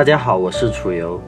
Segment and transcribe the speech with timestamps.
[0.00, 1.20] 大家好，我是楚游。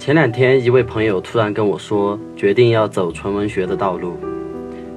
[0.00, 4.16] 前两天，一位朋友突然跟我说，决定要走纯文学的道路。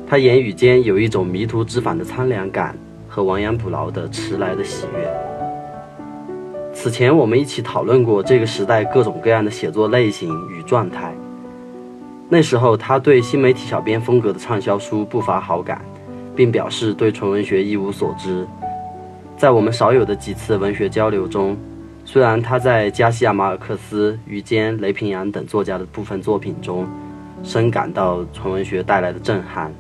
[0.08, 2.76] 他言语间有一种迷途知返的苍凉感
[3.08, 5.08] 和亡羊补牢的迟来的喜悦。
[6.74, 11.14] 此前，我们一起讨论过这个时代各种各样的写作类型与状态。
[12.28, 15.86] 那时候，他对新媒体小编风格的畅销书不乏好感，
[16.36, 18.48] 并表示对纯文学一无所知。
[19.40, 21.56] 在我们少有的几次文学交流中，
[22.04, 26.86] 虽然他在加西亚马尔克斯、于坚、雷平阳等作家的部分作品中
[27.42, 29.72] 深感到纯文学带来的震撼，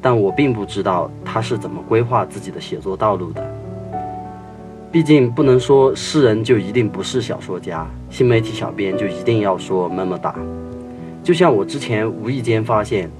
[0.00, 3.44] 但我并不知道他是怎么规划自己的写作道路的。
[4.92, 10.32] 毕竟不能说诗人就一定不是小说家，新媒体小编就一定要说么么哒。
[11.24, 13.10] 就像我之前无意间发现，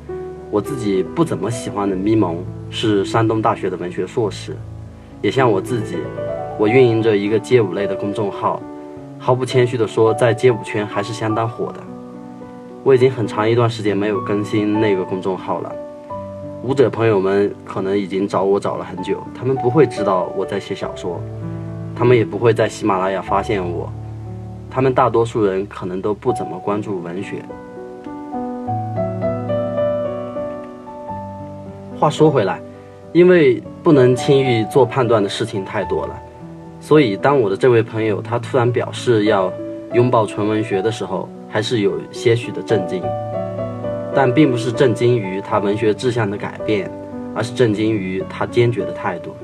[0.49, 2.37] 我自己不怎么喜欢的咪蒙
[2.71, 4.57] 是山东大学的文学硕士，
[5.23, 5.97] 也像我自己，
[6.59, 8.61] 我运营着一个街舞类的公众号，
[9.21, 11.79] 毫不谦虚地说，在街舞圈还是相当火的。
[12.83, 15.73] 我已经很长一段时间没有更新那个公众号了，
[16.65, 21.21] 舞者朋友们可能已经找我找了很久，他们不会知道我在写小说，
[21.95, 23.89] 他们也不会在喜马拉雅发现我，
[24.69, 27.37] 他们大多数人可能都不怎么关注文学。
[31.97, 32.61] 话说回来，
[33.13, 36.19] 因为不能轻易做判断的事情太多了，
[36.81, 39.53] 所以当我的这位朋友他突然表示要
[39.93, 43.03] 拥抱纯文学的时候，还是有些许的震惊。
[44.15, 46.91] 但并不是震惊于他文学志向的改变，
[47.35, 49.35] 而是震惊于他坚决的态度。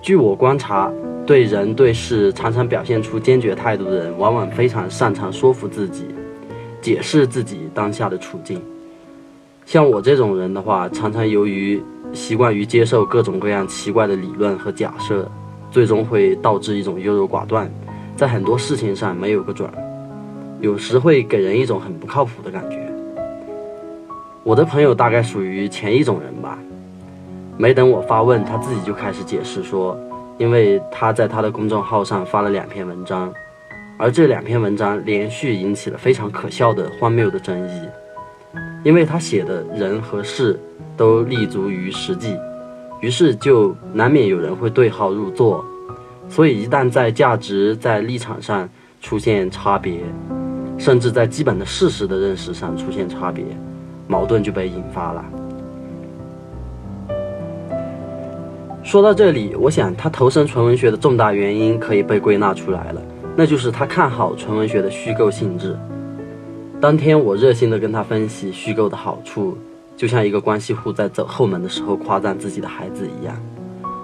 [0.00, 0.90] 据我观察，
[1.26, 6.06] 对人对事常常表现出坚决态度的人，往往非常擅长说服自己，
[6.80, 8.60] 解释自己当下的处境。
[9.72, 15.26] 像我这种人的话，常常由于习惯于接受各种各样奇怪的理论和假设，
[15.70, 17.72] 最终会导致一种优柔寡断，
[18.14, 19.74] 在很多事情上没有个准儿，
[20.60, 22.86] 有时会给人一种很不靠谱的感觉。
[24.42, 26.58] 我的朋友大概属于前一种人吧，
[27.56, 29.98] 没等我发问，他自己就开始解释说，
[30.36, 33.32] 因为他在他的公众号上发了两篇文章，
[33.96, 37.80] 而这两篇文章连续引起了非常可笑的荒谬的争议。
[38.84, 40.58] 因为他写的人和事
[40.96, 42.36] 都立足于实际，
[43.00, 45.64] 于是就难免有人会对号入座。
[46.28, 48.68] 所以一旦在价值、在立场上
[49.00, 50.00] 出现差别，
[50.78, 53.44] 甚至在基本的事实的认识上出现差别，
[54.08, 55.24] 矛盾就被引发了。
[58.82, 63.02] 说到这里，我想他投身纯文学的重大原因可以被归纳出来了，
[63.36, 65.76] 那就是他看好纯文学的虚构性质。
[66.82, 69.56] 当天，我热心地跟他分析虚构的好处，
[69.96, 73.40] 就像一个关系户在走后门的时候夸赞自己的孩子一样。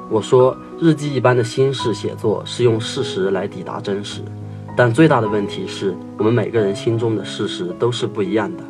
[0.08, 4.22] 我说，日记一般的心事写作是用事实来抵达真实，
[4.76, 8.62] 但最大的问题是我们每个人心中的事实都是不一样的。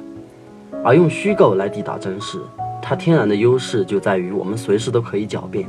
[0.83, 2.39] 而用虚构来抵达真实，
[2.81, 5.69] 它天然的优势就在于我们随时都可以狡辩。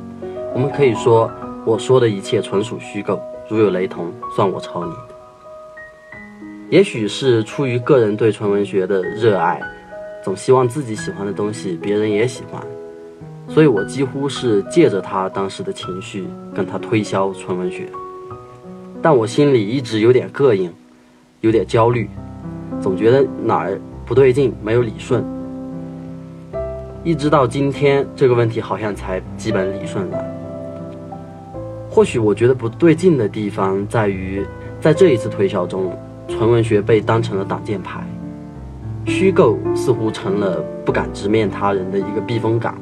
[0.54, 1.30] 我们可以说，
[1.66, 3.20] 我说的一切纯属虚构，
[3.50, 4.94] 如有雷同，算我抄你。
[6.70, 9.60] 也许是出于个人对纯文学的热爱，
[10.24, 12.62] 总希望自己喜欢的东西别人也喜欢，
[13.48, 17.88] 所以我几乎是借着他当时的情绪跟他推销纯文学。
[19.02, 20.72] 但我心里一直有点膈应，
[21.42, 22.08] 有点焦虑，
[22.80, 25.24] 总觉得哪儿不对劲，没有理顺。
[27.04, 30.24] 一直到今天，这个问题好像才基本理顺了。
[31.90, 34.46] 或许我觉得不对劲的地方在于，
[34.80, 35.98] 在这一次推销中。
[36.30, 38.02] 纯文学被当成了挡箭牌，
[39.06, 42.78] 虚构似乎成了不敢直面他人的一个避风港。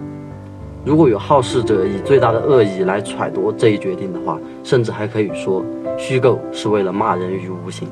[0.86, 5.66] 如果有好事者以最大的恶意来揣度这一决定的话，甚至还可以说，
[5.98, 7.88] 虚构是为了骂人于无形。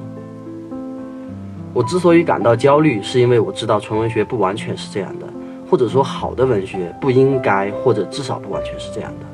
[1.74, 5.26] 我之所以感到焦虑，是因为我知道纯文学不完全是这样的，
[5.70, 9.26] 或者说好的文学不应该，或者至少不完全是这样的。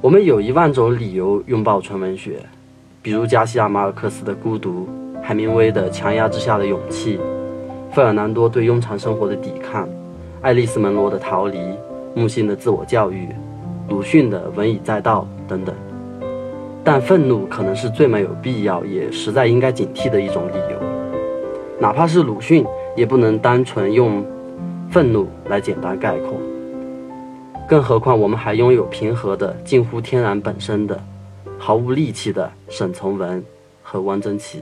[0.00, 2.38] 我们有一万种理由拥抱纯文学。
[3.04, 4.88] 比如加西亚马尔克斯的孤独，
[5.22, 7.20] 海明威的强压之下的勇气，
[7.92, 9.86] 费尔南多对庸常生活的抵抗，
[10.40, 11.58] 爱丽丝门罗的逃离，
[12.14, 13.28] 木心的自我教育，
[13.90, 15.74] 鲁迅的文以载道等等。
[16.82, 20.78] 但愤怒可能是最没有必要，也实在应该警惕的一种理由。
[21.78, 22.64] 哪怕是鲁迅，
[22.96, 24.24] 也不能单纯用
[24.88, 26.40] 愤怒来简单概括。
[27.68, 30.98] 更何况我们还拥有平和的、近乎天然本身的。
[31.66, 33.42] 毫无力气的沈从文
[33.82, 34.58] 和汪曾祺。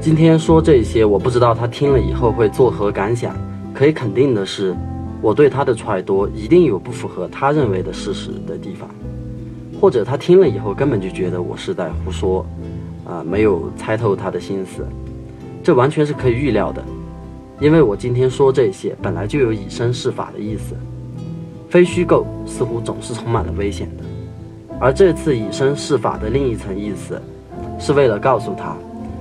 [0.00, 3.34] 今天说这些，我不知道他听了以后会作何感想。
[3.74, 4.72] 可以肯定的是，
[5.20, 8.88] 我对他的揣度一定有不符合他认为的事实的地方，
[9.80, 12.46] 或者他听了以后根本就觉得我是在胡说，
[13.04, 14.86] 啊，没有猜透他的心思。
[15.60, 16.80] 这完全是可以预料的，
[17.64, 20.74] 因为我今天说这些本来就有以身试法的意思。
[21.70, 24.04] 非虚构似乎总是充满了危险的，
[24.78, 27.18] 而这次以身试法的另一层意思，
[27.78, 28.76] 是为了告诉他，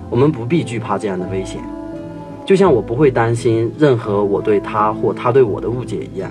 [0.09, 1.63] 我们不必惧怕这样的危险，
[2.45, 6.29] 就像我不会担心任何我对他或他对我的误解一样，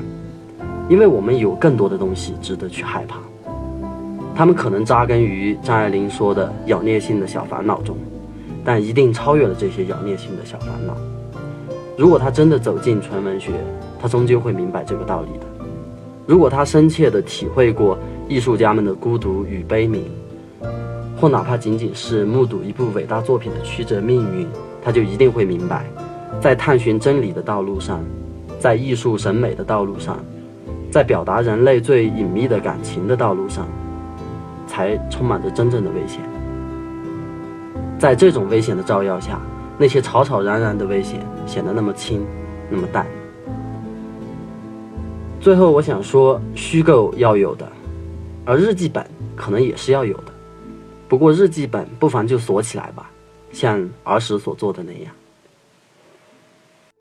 [0.91, 3.21] 因为我们有更多的东西值得去害怕，
[4.35, 7.97] 他们可能扎根于张爱玲说的咬孽性的小烦恼中，
[8.63, 10.95] 但一定超越了这些咬孽性的小烦恼。
[11.97, 13.53] 如果他真的走进纯文学，
[14.01, 15.47] 他终究会明白这个道理的。
[16.27, 17.99] 如果他深切地体会过
[18.29, 20.01] 艺术家们的孤独与悲悯，
[21.21, 24.47] 或哪怕仅仅是目睹一部伟大作品的曲折命运，
[24.83, 25.85] 他就一定会明白，
[26.41, 28.01] 在探寻真理的道路上，
[28.59, 30.19] 在艺术审美的道路上，
[30.91, 33.69] 在表达人类最隐秘的感情的道路上，
[34.67, 36.21] 才充满着真正的危险。
[37.99, 39.41] 在这种危险的照耀下，
[39.79, 42.25] 那些吵吵嚷嚷的危险显得那么轻，
[42.71, 43.07] 那么淡。
[45.41, 47.67] 最后，我想说，虚构要有的，
[48.45, 49.05] 而日记本
[49.35, 50.33] 可能也是要有的。
[51.09, 53.11] 不过，日记本不妨就锁起来吧，
[53.51, 55.13] 像儿时所做的那样。